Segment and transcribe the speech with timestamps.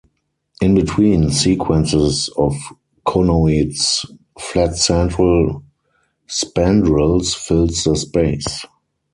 [0.61, 2.55] In between sequences of
[3.05, 4.03] conoids,
[4.39, 5.61] flat central
[6.27, 8.65] spandrels fill the space.